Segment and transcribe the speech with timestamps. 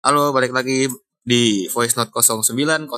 [0.00, 0.88] Halo, balik lagi
[1.20, 2.88] di Voice Note 0909.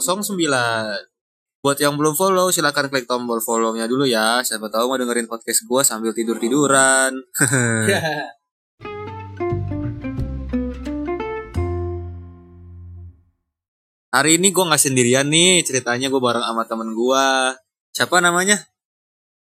[1.59, 4.38] Buat yang belum follow, silahkan klik tombol follow-nya dulu ya.
[4.46, 7.11] Siapa tahu mau dengerin podcast gua sambil tidur-tiduran.
[14.14, 17.50] Hari ini gua nggak sendirian nih, ceritanya gua bareng sama temen gua.
[17.91, 18.62] Siapa namanya?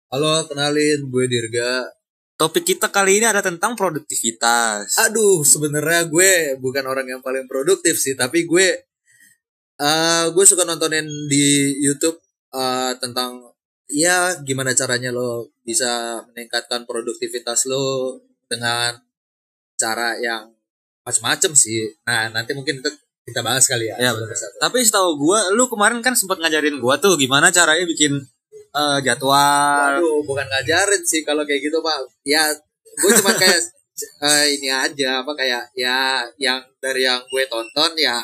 [0.09, 2.00] Halo, kenalin gue Dirga.
[2.41, 4.97] Topik kita kali ini ada tentang produktivitas.
[4.97, 8.89] Aduh, sebenarnya gue bukan orang yang paling produktif sih, tapi gue
[9.77, 12.17] uh, gue suka nontonin di YouTube
[12.57, 13.45] uh, tentang
[13.93, 18.17] ya gimana caranya lo bisa meningkatkan produktivitas lo
[18.49, 18.97] dengan
[19.77, 20.49] cara yang
[21.05, 21.93] macam-macam sih.
[22.09, 22.91] Nah, nanti mungkin itu
[23.29, 24.01] kita bahas kali ya.
[24.01, 24.33] Ya, bener.
[24.33, 28.17] Tapi setahu gua, lu kemarin kan sempat ngajarin gua tuh gimana caranya bikin
[28.75, 29.99] uh, jadwal.
[29.99, 31.99] Waduh, bukan ngajarin sih kalau kayak gitu, Pak.
[32.27, 32.51] Ya,
[33.01, 33.61] gue cuma kayak
[34.23, 38.21] uh, ini aja apa kayak ya yang dari yang gue tonton ya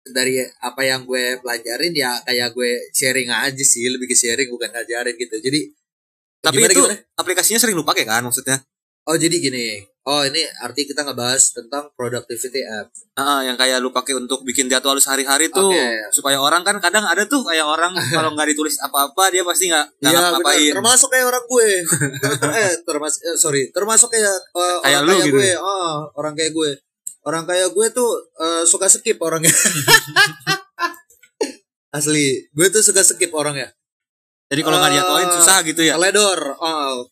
[0.00, 4.72] dari apa yang gue pelajarin ya kayak gue sharing aja sih lebih ke sharing bukan
[4.72, 5.60] ngajarin gitu jadi
[6.40, 6.96] Tapi gimana, itu gimana?
[7.20, 8.64] aplikasinya sering lu pakai kan maksudnya?
[9.12, 12.88] oh jadi gini oh ini arti kita ngebahas tentang productivity app.
[13.14, 15.68] Ah, yang kayak lu pakai untuk bikin jadwal sehari-hari tuh.
[15.68, 15.86] Oke.
[16.10, 19.86] supaya orang kan kadang ada tuh kayak orang kalau nggak ditulis apa-apa dia pasti nggak
[19.98, 20.72] nggak Iya, ngapain.
[20.72, 21.68] termasuk kayak orang gue.
[22.58, 23.62] Eh termasuk eh, sorry.
[23.70, 25.36] Termasuk kayak uh, Kayak orang lu kayak gitu.
[25.36, 25.50] gue.
[25.58, 26.70] oh, orang kayak gue.
[27.20, 29.52] Orang kayak gue tuh uh, suka skip orangnya.
[31.90, 32.46] Asli.
[32.50, 33.68] Gue tuh suka skip orangnya.
[34.46, 35.94] Jadi kalau nggak Eh, dijadwalin susah gitu ya.
[35.94, 37.06] teledor oh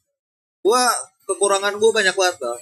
[0.58, 0.90] gua
[1.22, 2.58] kekurangan gue banyak banget loh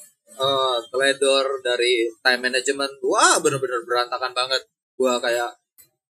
[0.92, 2.92] Teledor dari time management.
[3.04, 4.62] Wah bener-bener berantakan banget.
[4.96, 5.56] Gua kayak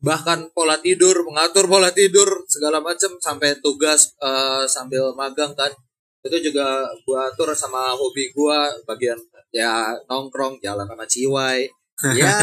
[0.02, 5.70] bahkan pola tidur mengatur pola tidur segala macam sampai tugas eh, sambil magang kan.
[6.22, 9.18] Itu juga gua atur sama hobi gua bagian
[9.52, 11.68] ya nongkrong jalan sama ciwai.
[12.18, 12.34] Ya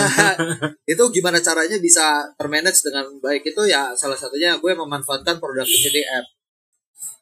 [0.93, 6.27] itu gimana caranya bisa termanage dengan baik itu ya salah satunya gue memanfaatkan productivity app.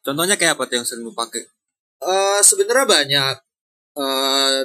[0.04, 1.48] Contohnya kayak apa tuh yang sering lu pakai?
[2.04, 3.36] Eh sebenarnya banyak
[3.96, 4.60] eh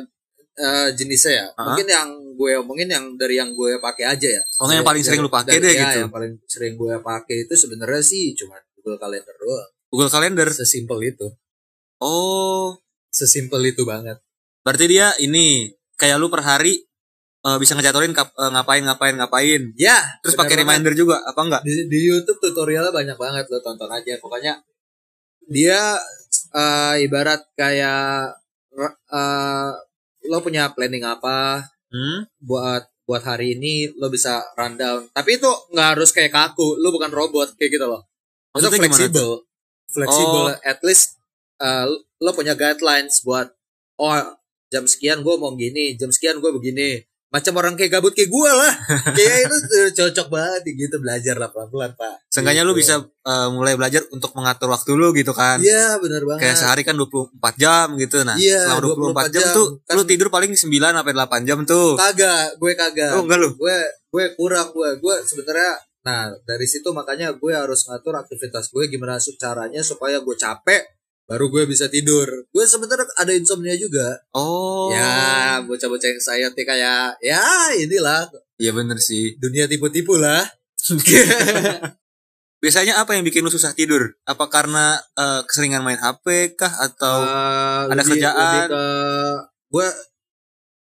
[0.53, 1.45] eh, jenisnya ya.
[1.55, 1.65] Hah?
[1.71, 4.43] Mungkin yang gue omongin yang dari yang gue pakai aja ya.
[4.57, 5.97] Pokoknya yang paling sering lu pakai Dari- deh ya, gitu.
[6.03, 9.69] Yang paling sering gue pakai itu sebenarnya sih cuma Google Calendar doang.
[9.89, 10.47] Google Calendar.
[10.51, 11.27] Sesimpel itu.
[11.97, 12.75] Oh,
[13.09, 14.17] Sesimpel itu banget.
[14.61, 16.77] berarti dia ini kayak lu per hari
[17.41, 19.61] eh, bisa ngejadwalin kap- eh, ngapain ngapain ngapain.
[19.73, 19.97] Ya.
[20.21, 21.61] Terus pakai reminder juga apa enggak?
[21.65, 24.17] Di, di YouTube tutorialnya banyak banget lo tonton aja.
[24.17, 24.61] Pokoknya
[25.45, 25.97] dia
[26.53, 28.40] eh, ibarat kayak
[28.79, 29.71] eh,
[30.29, 32.23] lo punya planning apa, Hmm?
[32.39, 35.11] buat buat hari ini lo bisa rundown.
[35.11, 38.07] Tapi itu nggak harus kayak kaku, lo bukan robot kayak gitu loh.
[38.55, 39.29] Itu Maksudnya fleksibel,
[39.91, 40.43] fleksibel.
[40.47, 40.55] Oh.
[40.63, 41.19] At least
[41.59, 41.91] uh,
[42.23, 43.51] lo punya guidelines buat
[43.99, 44.15] oh
[44.71, 47.03] jam sekian gue mau gini, jam sekian gue begini.
[47.31, 48.73] Macam orang kayak gabut kayak gue lah.
[49.09, 52.27] kayak itu uh, cocok banget gitu belajar lah pelan-pelan pak.
[52.27, 52.83] Seenggaknya lu Gitu.
[52.83, 55.57] bisa eh, mulai belajar untuk mengatur waktu lu gitu kan.
[55.57, 56.41] Iya benar banget.
[56.43, 58.35] Kayak sehari kan 24 jam gitu nah.
[58.35, 59.55] Iya, selama 24, 24 jam, jam.
[59.55, 61.89] tuh Kan- lu tidur paling 9 sampai 8 jam tuh.
[61.95, 63.11] Kagak, gue kagak.
[63.15, 63.49] Oh enggak lu.
[63.55, 63.77] gue
[64.11, 65.71] gue kurang gue gue sebenarnya
[66.01, 70.81] nah dari situ makanya gue harus ngatur aktivitas gue gimana caranya supaya gue capek
[71.31, 72.27] baru gue bisa tidur.
[72.51, 74.19] Gue sebenarnya ada insomnia juga.
[74.35, 74.91] Oh.
[74.91, 77.39] ya bocah-bocah yang saya tuh kayak ya
[77.79, 78.27] inilah.
[78.59, 79.39] Iya bener sih.
[79.39, 80.43] dunia tipu-tipu lah.
[82.61, 84.11] Biasanya apa yang bikin lu susah tidur?
[84.27, 86.69] Apa karena eh, keseringan main HP kah?
[86.83, 88.35] Atau Eh, ada kerjaan?
[88.37, 88.83] lebih ke
[89.71, 89.87] gue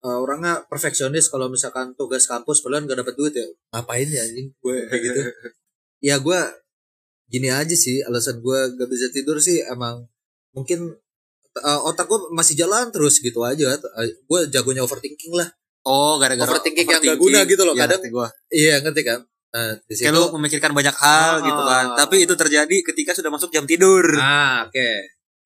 [0.07, 1.27] eh, orangnya perfeksionis.
[1.27, 3.45] Kalau misalkan tugas kampus padahal nggak dapat duit ya.
[3.75, 4.55] Ngapain ya anjing?
[4.63, 5.21] Gue kayak gitu.
[6.05, 6.39] Ya gue
[7.27, 10.05] gini aja sih alasan gue gak bisa tidur sih emang
[10.57, 10.97] mungkin
[11.55, 13.77] uh, otak gue masih jalan terus gitu aja.
[13.77, 15.53] Uh, gue jagonya overthinking lah.
[15.85, 18.27] Oh, gara-gara Overthinking yang gak guna gitu loh, Iya, kadang- gua.
[18.51, 19.23] iya ngerti kan?
[19.55, 21.45] Nah, di situ Kayak lu memikirkan banyak hal Ah.
[21.45, 21.87] gitu kan.
[21.95, 24.03] Tapi itu terjadi ketika sudah masuk jam tidur.
[24.19, 24.91] ah oke.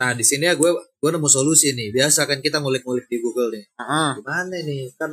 [0.01, 1.93] Nah di sini ya gue gue nemu solusi nih.
[1.93, 3.69] Biasa kan kita ngulik-ngulik di Google nih.
[3.77, 4.11] Heeh.
[4.17, 5.13] gimana nih kan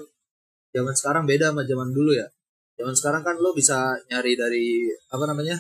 [0.71, 2.23] zaman sekarang beda sama zaman dulu ya.
[2.79, 3.75] Zaman sekarang kan lo bisa
[4.07, 5.59] nyari dari apa namanya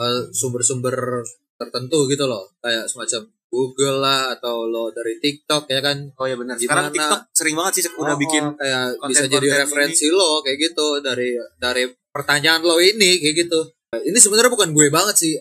[0.00, 1.20] eh, sumber-sumber
[1.54, 2.48] tertentu gitu loh.
[2.58, 6.56] Kayak semacam Google lah atau lo dari TikTok ya kan Oh iya benar.
[6.56, 6.88] Sekarang?
[6.88, 9.60] TikTok sering banget sih udah Oh, bikin oh, kayak konten-konten bisa jadi ini.
[9.60, 11.28] referensi lo kayak gitu dari
[11.60, 13.60] dari pertanyaan lo ini kayak gitu
[14.02, 15.32] ini sebenarnya bukan gue banget sih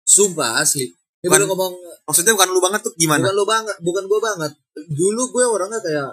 [0.00, 1.72] sumpah asli ini Bukan- baru ngomong
[2.06, 3.20] maksudnya bukan lu banget tuh gimana?
[3.20, 4.52] bukan lo banget bukan gue banget
[4.88, 6.10] dulu gue orangnya kayak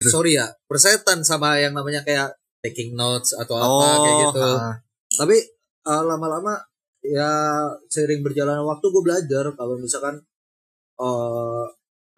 [0.00, 4.74] sorry ya persetan sama yang namanya kayak taking notes atau apa kayak gitu ah.
[5.14, 5.38] tapi
[5.86, 6.58] uh, lama-lama
[7.00, 7.30] ya
[7.86, 10.18] seiring berjalannya waktu gue belajar kalau misalkan
[10.98, 11.64] uh,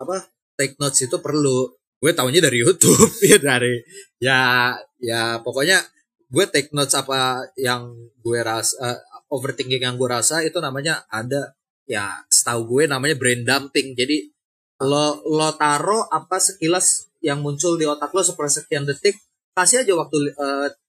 [0.00, 0.16] apa
[0.56, 1.72] take notes itu perlu.
[2.00, 3.80] Gue taunya dari YouTube ya dari
[4.16, 5.80] ya ya pokoknya
[6.32, 7.92] gue take notes apa yang
[8.24, 8.98] gue rasa eh,
[9.28, 11.52] overthinking yang gue rasa itu namanya ada
[11.84, 13.92] ya setahu gue namanya brain dumping.
[13.92, 14.32] Jadi
[14.80, 19.20] lo lo taro apa sekilas yang muncul di otak lo sepersekian detik
[19.52, 20.32] kasih aja waktu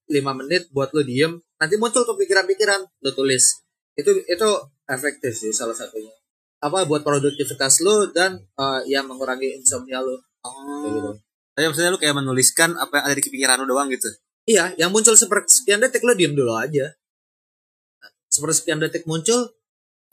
[0.08, 3.68] lima menit buat lo diem nanti muncul tuh pikiran-pikiran lo tulis.
[4.00, 4.50] Itu itu
[4.88, 6.21] efektif sih salah satunya
[6.62, 11.10] apa buat produktivitas lo dan eh, ya mengurangi insomnia lo Kayak gitu.
[11.14, 11.16] Oh.
[11.52, 14.10] Tapi maksudnya lu kayak menuliskan apa yang ada di pikiran lu doang gitu.
[14.50, 16.90] Iya, yang muncul sepersekian detik lo diem dulu aja.
[18.32, 19.54] Sepersekian detik muncul,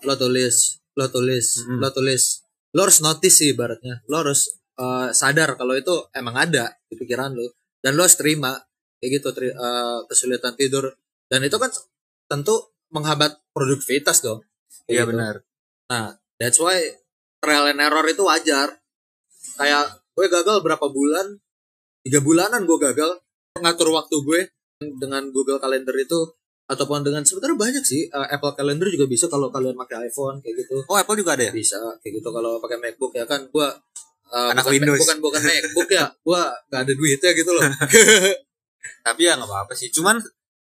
[0.04, 1.80] lo tulis, lo tulis, Mm-mm.
[1.80, 2.44] lo tulis.
[2.76, 4.04] Lo harus notice sih ibaratnya.
[4.10, 7.56] Lo harus eh, sadar kalau itu emang ada di pikiran lo.
[7.80, 8.52] Dan lo harus terima
[9.00, 10.92] kayak gitu tri- eh, kesulitan tidur.
[11.30, 11.72] Dan itu kan
[12.28, 14.44] tentu menghambat produktivitas dong.
[14.90, 15.16] Iya gitu.
[15.16, 15.40] benar.
[15.88, 16.78] Nah, that's why
[17.42, 18.78] trial and error itu wajar.
[19.58, 21.38] Kayak gue gagal berapa bulan,
[22.02, 23.22] tiga bulanan gue gagal
[23.58, 24.40] ngatur waktu gue
[25.02, 26.20] dengan Google Calendar itu
[26.68, 30.62] ataupun dengan sebenarnya banyak sih eh, Apple Calendar juga bisa kalau kalian pakai iPhone kayak
[30.62, 31.52] gitu Oh Apple juga ada ya?
[31.52, 33.66] bisa kayak gitu kalau pakai MacBook ya kan gue
[34.30, 35.00] eh, Anak bukan, Windows.
[35.00, 36.40] bukan bukan MacBook ya gue
[36.70, 37.64] gak ada duitnya gitu loh
[39.06, 39.88] Tapi ya nggak apa-apa sih.
[39.90, 40.20] Cuman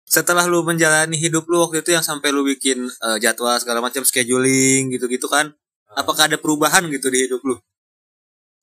[0.05, 4.05] setelah lu menjalani hidup lu waktu itu yang sampai lu bikin eh, jadwal segala macam
[4.05, 5.51] scheduling gitu-gitu kan,
[5.93, 7.57] apakah ada perubahan gitu di hidup lu?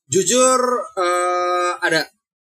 [0.07, 0.59] jujur
[0.97, 2.03] eh, ada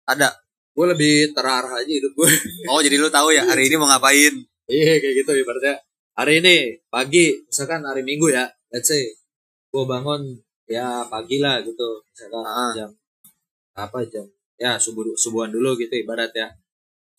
[0.05, 0.29] Ada.
[0.75, 2.27] gue lebih terarah aja hidup gue
[2.69, 4.35] Oh jadi lu tahu ya hari ini mau ngapain?
[4.67, 5.79] Iya kayak gitu ibaratnya
[6.13, 6.55] hari ini
[6.87, 9.01] pagi misalkan hari Minggu ya let's say
[9.71, 10.35] gue bangun
[10.67, 12.71] ya pagi lah gitu misalkan Ah.
[12.75, 12.89] jam
[13.73, 16.51] apa jam ya subuh subuhan dulu gitu ibarat ya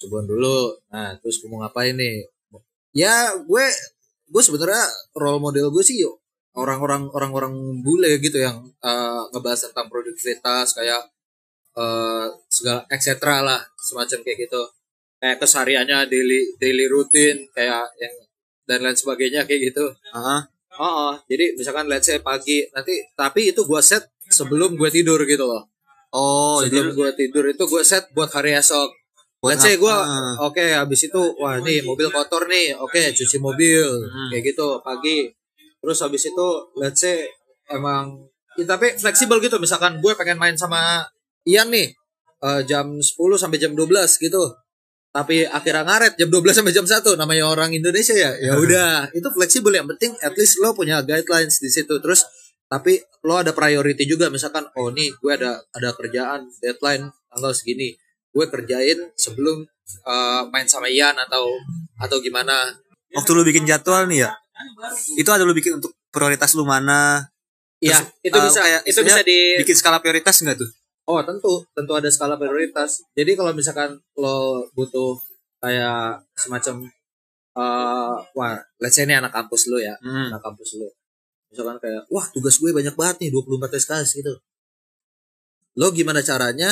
[0.00, 0.76] subuhan dulu.
[0.92, 2.28] Nah terus gue mau ngapain nih?
[2.96, 3.64] Ya gue
[4.26, 4.84] gue sebenarnya
[5.14, 6.02] role model gue sih
[6.56, 11.02] orang-orang orang-orang bule gitu yang eh, ngebahas tentang produktivitas kayak
[11.76, 14.62] eh segala etc lah semacam kayak gitu.
[15.20, 18.14] Kayak kesehariannya daily daily rutin kayak yang
[18.66, 19.84] dan lain sebagainya kayak gitu.
[20.12, 20.40] Heeh.
[20.76, 21.14] oh, oh.
[21.24, 25.68] jadi misalkan let's say pagi nanti tapi itu gue set sebelum gue tidur gitu loh.
[26.16, 29.05] Oh sebelum lu gue tidur itu gue set buat hari esok
[29.44, 29.96] let's say gue
[30.40, 34.28] oke habis itu wah nih mobil kotor nih oke cuci mobil Hmm.
[34.32, 35.28] kayak gitu pagi.
[35.76, 37.28] Terus habis itu let's say
[37.68, 41.04] emang ya, tapi fleksibel gitu misalkan gue pengen main sama
[41.44, 41.92] Ian nih
[42.42, 43.06] eh, jam 10
[43.36, 43.86] sampai jam 12
[44.18, 44.42] gitu.
[45.12, 49.08] Tapi akhirnya ngaret jam 12 sampai jam 1 namanya orang Indonesia ya ya udah.
[49.12, 51.96] Itu fleksibel yang penting at least lo punya guidelines di situ.
[52.00, 52.24] Terus
[52.66, 57.94] tapi lo ada priority juga misalkan oh nih gue ada ada kerjaan deadline tanggal segini
[58.36, 59.64] gue kerjain sebelum
[60.04, 61.48] eh, main sama Ian atau
[61.96, 62.52] atau gimana
[63.16, 64.30] waktu lu bikin jadwal nih ya,
[65.16, 67.24] itu ada lu bikin untuk prioritas lu mana?
[67.80, 70.68] Iya, itu eh, bisa kayak itu bisa di Bikin skala prioritas nggak tuh?
[71.06, 73.04] Oh, tentu, tentu ada skala prioritas.
[73.14, 75.16] Jadi kalau misalkan lo butuh
[75.62, 76.88] kayak semacam
[77.56, 80.28] eh wah, let's say ini anak kampus lo ya, Hmm.
[80.28, 80.92] anak kampus lo.
[81.48, 84.34] Misalkan kayak, wah tugas gue banyak banget nih, 24 SKS gitu.
[85.78, 86.68] Lo gimana caranya?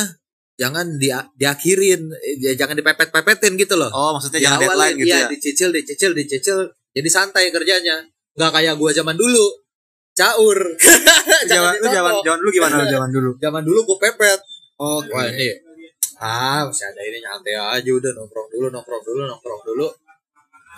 [0.55, 3.91] Jangan dia diakhirin, ya jangan dipepet-pepetin gitu loh.
[3.91, 5.29] Oh maksudnya jangan deadline gitu iya, ya?
[5.31, 6.59] dicicil, dicicil, dicicil.
[6.95, 8.07] Jadi santai kerjanya.
[8.39, 9.47] Nggak kayak gua zaman dulu.
[10.15, 10.59] Caur.
[11.51, 13.31] Zaman lu zaman zaman lu gimana lu zaman dulu?
[13.43, 14.41] zaman dulu gue pepet
[14.79, 15.55] Oh, wah ini
[16.19, 19.87] ah masih ada ini nyantai aja udah nongkrong dulu nongkrong dulu nongkrong dulu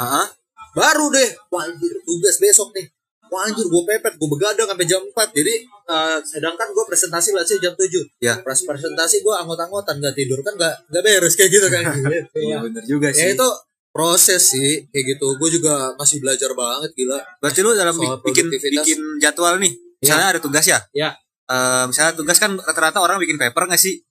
[0.01, 0.27] Heeh.
[0.73, 1.65] baru deh wah
[2.05, 2.89] tugas besok nih
[3.29, 7.43] wah anjir gue pepet gue begadang sampai jam 4 jadi eh, sedangkan gue presentasi lah
[7.43, 8.35] sih jam 7 Ya.
[8.39, 11.83] Pres presentasi gue anggota-anggotan gak tidur kan gak, gak beres kayak gitu kan
[12.37, 13.33] Iya bener juga ya sih.
[13.33, 13.49] itu
[13.89, 18.29] proses sih kayak gitu gue juga masih belajar banget gila Berarti lu dalam Soal bi-
[18.29, 19.73] bikin bikin jadwal nih.
[19.97, 20.79] Misalnya ada tugas ya?
[20.93, 21.11] ya
[21.45, 24.03] Eh, misalnya tugas kan rata-rata orang bikin paper nggak sih?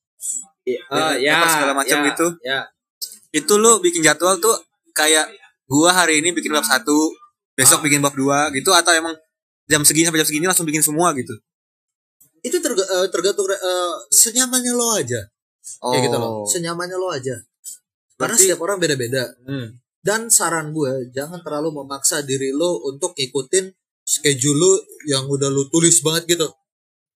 [0.87, 2.27] Ah, Ya, apa segala macam ya, gitu.
[2.41, 2.59] ya
[3.31, 4.55] Itu lu bikin jadwal tuh
[4.91, 5.29] kayak
[5.65, 6.95] gua hari ini bikin bab satu,
[7.55, 7.83] besok Ah.
[7.83, 9.15] bikin bab dua gitu atau emang
[9.65, 11.33] jam segini sampai jam segini langsung bikin semua gitu?
[12.39, 13.57] itu terga- eh, tergantung eh,
[14.13, 15.17] senyamannya lo aja
[15.81, 15.89] Oh.
[15.89, 17.33] kayak gitu loh senyamannya lo aja
[18.13, 19.81] karena Berarti- setiap orang beda-beda Hmm.
[19.99, 24.71] dan saran gue jangan terlalu memaksa diri lo untuk ikutin schedule lo
[25.03, 26.45] yang udah lo tulis banget gitu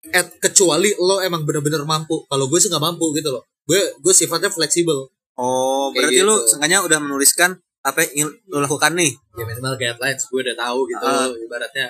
[0.09, 4.13] At, kecuali lo emang bener-bener mampu kalau gue sih nggak mampu gitu loh gue gue
[4.15, 6.47] sifatnya fleksibel Oh, Kayak berarti lu gitu.
[6.49, 7.49] sengaja udah menuliskan
[7.89, 9.11] apa yang ingin lu lakukan nih.
[9.35, 11.05] ya minimal guidelines gue udah tahu gitu.
[11.05, 11.27] Ah.
[11.33, 11.87] ibaratnya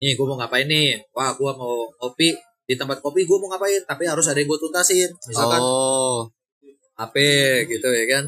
[0.00, 0.96] nih gue mau ngapain nih?
[1.12, 2.32] Wah gue mau kopi.
[2.64, 3.82] Di tempat kopi gue mau ngapain?
[3.84, 5.10] Tapi harus ada yang gue tuntasin.
[5.28, 6.30] Misalkan Oh,
[6.96, 7.16] HP
[7.68, 8.24] gitu ya kan?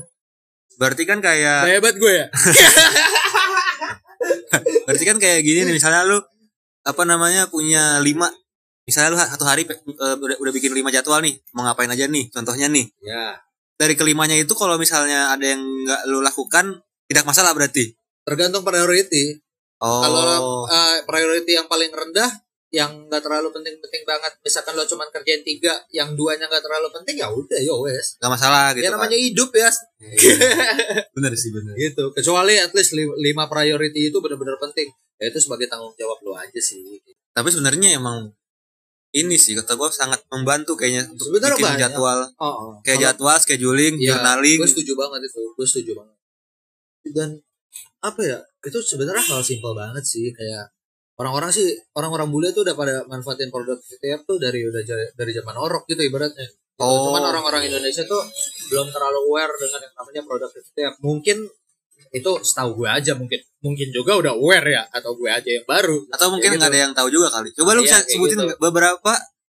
[0.77, 2.27] Berarti kan kayak hebat gue ya?
[4.87, 6.19] Berarti kan kayak gini nih misalnya lu
[6.83, 8.27] apa namanya punya lima
[8.83, 9.79] misalnya lu satu hari eh,
[10.19, 12.87] udah, udah bikin lima jadwal nih mau ngapain aja nih contohnya nih.
[13.03, 13.39] Ya.
[13.79, 17.93] Dari kelimanya itu kalau misalnya ada yang nggak lu lakukan tidak masalah berarti?
[18.25, 19.37] Tergantung priority.
[19.83, 20.01] Oh.
[20.01, 20.23] Kalau
[20.65, 22.31] uh, priority yang paling rendah
[22.73, 27.21] yang nggak terlalu penting-penting banget misalkan lo cuman kerjain tiga yang duanya nggak terlalu penting
[27.21, 28.17] ya udah yo wes.
[28.17, 29.69] Nggak masalah gitu ya namanya hidup ya.
[29.69, 29.77] Kan.
[31.21, 32.17] bener sih bener gitu.
[32.17, 34.89] Kecuali at least li- lima priority itu benar-benar penting.
[35.21, 36.81] Ya itu sebagai tanggung jawab lo aja sih.
[37.37, 38.33] Tapi sebenarnya emang
[39.13, 41.93] ini sih kata gue sangat membantu kayaknya untuk bikin banyak.
[41.93, 42.25] jadwal.
[42.41, 42.73] Oh, oh.
[42.81, 44.65] kayak jadwal scheduling Iya, journaling.
[44.65, 46.17] gue setuju banget itu gue setuju banget
[47.11, 47.43] dan
[48.03, 50.71] apa ya itu sebenarnya hal simpel banget sih kayak
[51.19, 54.83] orang-orang sih orang-orang bule tuh udah pada manfaatin productivity app tuh dari udah
[55.15, 56.89] dari zaman orok gitu ibaratnya Gitu.
[56.89, 57.13] Oh.
[57.13, 58.25] cuman orang-orang Indonesia tuh
[58.73, 61.37] belum terlalu aware dengan yang namanya productivity app mungkin
[62.13, 66.01] itu setahu gue aja mungkin mungkin juga udah aware ya atau gue aja yang baru
[66.11, 66.81] atau mungkin Kayak nggak gitu.
[66.81, 68.57] ada yang tahu juga kali coba lu Iya, bisa kayak sebutin gitu.
[68.59, 69.13] beberapa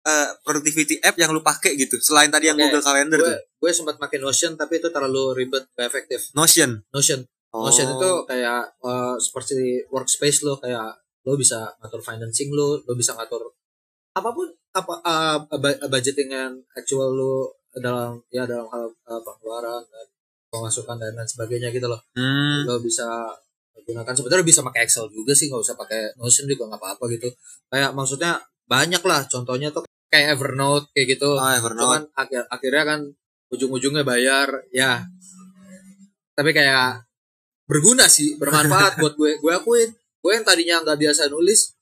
[0.07, 3.37] eh, productivity app yang lu pakai gitu selain tadi yang Oke, Google Calendar gue tuh
[3.59, 7.25] gue sempat pakai Notion tapi itu terlalu ribet gak efektif Notion Notion
[7.55, 7.69] Oh.
[7.69, 13.15] Notion itu kayak eh, seperti workspace lo kayak lo bisa ngatur financing lo, lo bisa
[13.15, 13.57] ngatur
[14.17, 15.37] apa pun apa uh,
[16.17, 20.07] yang actual lo dalam ya dalam hal uh, pengeluaran dan
[20.49, 22.01] pemasukan dan lain sebagainya gitu loh.
[22.17, 22.65] Hmm.
[22.65, 23.05] Lo bisa
[23.77, 27.29] gunakan sebenarnya bisa pakai Excel juga sih nggak usah pakai Notion juga nggak apa-apa gitu.
[27.69, 31.37] Kayak maksudnya banyak lah contohnya tuh kayak Evernote kayak gitu.
[31.37, 31.85] Oh, Evernote.
[31.85, 33.01] Cuman akhir akhirnya kan
[33.53, 35.05] ujung-ujungnya bayar ya.
[36.33, 37.06] Tapi kayak
[37.67, 39.39] berguna sih, bermanfaat buat gue.
[39.39, 41.75] Gue akuin, gue yang tadinya nggak biasa nulis,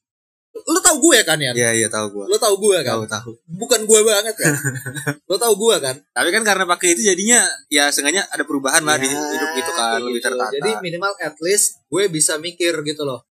[0.55, 1.50] lo tau gue kan ya?
[1.50, 2.25] Iya iya tahu gua.
[2.31, 2.95] Lo tau gue kan?
[2.95, 3.31] Tahu tahu.
[3.59, 4.55] Bukan gue banget kan?
[5.31, 5.97] lo tau gue kan?
[6.11, 9.71] Tapi kan karena pakai itu jadinya ya sengaja ada perubahan lah di Ya, hidup gitu
[9.71, 10.26] kan kayak lebih gitu.
[10.31, 10.53] tertata.
[10.55, 13.26] Jadi minimal at least gue bisa mikir gitu loh.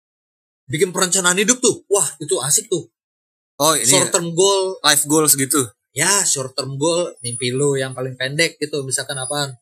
[0.66, 2.87] Bikin perencanaan hidup tuh, wah itu asik tuh.
[3.56, 5.62] oh ini Short term goal, life goals gitu.
[5.92, 9.52] ya short term goal mimpi lu yang paling pendek gitu misalkan apaan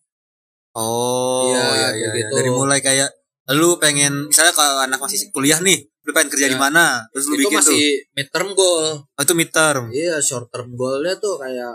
[0.73, 2.09] Oh Iya, iya iya, iya.
[2.17, 2.33] gitu.
[2.33, 3.11] Dari mulai kayak
[3.51, 6.61] lu pengen misalnya kalau anak masih kuliah nih, lu pengen kerja di Ya.
[6.61, 7.03] mana?
[7.11, 8.97] Terus lu itu bikin masih mid term goal tuh.
[9.11, 9.85] Oh, itu midterm.
[9.91, 11.75] iya short term goalnya tuh kayak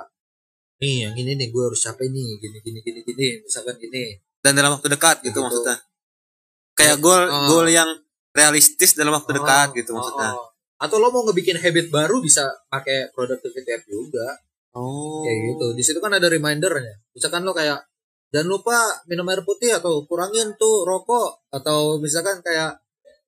[0.77, 4.53] nih yang ini nih gue harus capai nih gini gini gini gini misalkan gini Dan
[4.53, 5.39] dalam waktu dekat gitu, Gitu.
[5.41, 5.75] maksudnya.
[6.73, 7.47] Kayak goal Oh.
[7.49, 7.87] goal yang
[8.31, 10.31] realistis dalam waktu dekat Oh, gitu oh, maksudnya.
[10.31, 10.47] oh.
[10.77, 14.27] atau lo mau ngebikin habit baru bisa pakai productivity app juga
[14.71, 15.23] Oh.
[15.23, 17.79] kayak gitu di situ kan ada remindernya misalkan lo kayak
[18.29, 21.49] jangan lupa minum air putih atau kurangin tuh rokok.
[21.51, 22.77] Atau misalkan kayak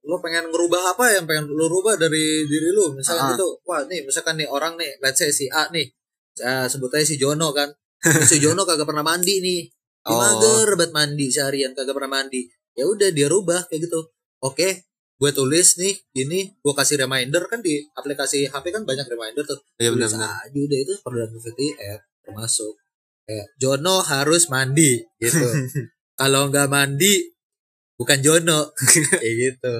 [0.07, 3.31] lo pengen ngerubah apa yang pengen lo rubah dari diri lo misalkan Ah.
[3.35, 5.83] gitu wah nih misalkan nih orang nih let's say si A nih
[6.31, 7.67] saya sebut aja si Jono kan.
[8.23, 9.61] Si Jono kagak pernah mandi nih.
[10.05, 10.21] Dia Oh.
[10.21, 12.47] mager banget mandi seharian kagak pernah mandi.
[12.71, 13.99] Ya udah dia rubah kayak gitu.
[14.39, 14.85] Oke
[15.17, 17.43] gue tulis nih gini gue kasih reminder.
[17.51, 19.59] Kan di aplikasi HP kan banyak reminder tuh.
[19.75, 22.71] Iya tulis aja udah itu productivity app termasuk.
[22.77, 22.86] kayak
[23.59, 25.47] Jono harus mandi gitu.
[26.19, 27.21] Kalau nggak mandi
[27.99, 28.71] bukan Jono.
[29.21, 29.75] Kayak gitu